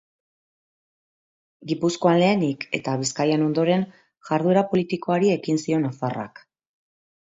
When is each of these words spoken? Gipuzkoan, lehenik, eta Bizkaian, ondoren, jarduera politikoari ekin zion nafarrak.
Gipuzkoan, 1.73 2.17
lehenik, 2.25 2.67
eta 2.79 2.97
Bizkaian, 3.03 3.47
ondoren, 3.51 3.87
jarduera 4.33 4.67
politikoari 4.75 5.35
ekin 5.39 5.65
zion 5.67 5.91
nafarrak. 5.91 6.49